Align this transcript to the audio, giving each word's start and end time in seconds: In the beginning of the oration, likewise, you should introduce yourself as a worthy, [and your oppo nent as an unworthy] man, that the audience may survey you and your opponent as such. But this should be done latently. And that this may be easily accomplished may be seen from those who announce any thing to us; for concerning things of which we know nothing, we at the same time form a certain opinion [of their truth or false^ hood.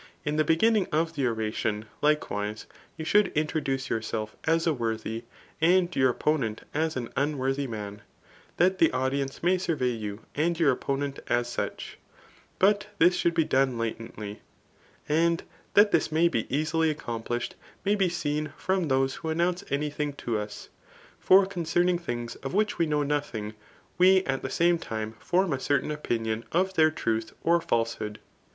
In 0.25 0.35
the 0.37 0.43
beginning 0.43 0.87
of 0.91 1.13
the 1.13 1.27
oration, 1.27 1.85
likewise, 2.01 2.65
you 2.97 3.05
should 3.05 3.27
introduce 3.37 3.87
yourself 3.87 4.35
as 4.45 4.65
a 4.65 4.73
worthy, 4.73 5.25
[and 5.61 5.95
your 5.95 6.11
oppo 6.11 6.39
nent 6.39 6.61
as 6.73 6.95
an 6.97 7.11
unworthy] 7.15 7.67
man, 7.67 8.01
that 8.57 8.79
the 8.79 8.91
audience 8.93 9.43
may 9.43 9.59
survey 9.59 9.91
you 9.91 10.21
and 10.33 10.59
your 10.59 10.71
opponent 10.71 11.19
as 11.27 11.47
such. 11.49 11.99
But 12.57 12.87
this 12.97 13.15
should 13.15 13.35
be 13.35 13.43
done 13.43 13.77
latently. 13.77 14.41
And 15.07 15.43
that 15.75 15.91
this 15.91 16.11
may 16.11 16.27
be 16.27 16.47
easily 16.49 16.89
accomplished 16.89 17.53
may 17.85 17.93
be 17.93 18.09
seen 18.09 18.53
from 18.57 18.87
those 18.87 19.13
who 19.17 19.29
announce 19.29 19.63
any 19.69 19.91
thing 19.91 20.13
to 20.13 20.39
us; 20.39 20.69
for 21.19 21.45
concerning 21.45 21.99
things 21.99 22.35
of 22.37 22.55
which 22.55 22.79
we 22.79 22.87
know 22.87 23.03
nothing, 23.03 23.53
we 23.99 24.23
at 24.23 24.41
the 24.41 24.49
same 24.49 24.79
time 24.79 25.13
form 25.19 25.53
a 25.53 25.59
certain 25.59 25.91
opinion 25.91 26.43
[of 26.51 26.73
their 26.73 26.89
truth 26.89 27.33
or 27.43 27.59
false^ 27.59 27.97
hood. 27.97 28.17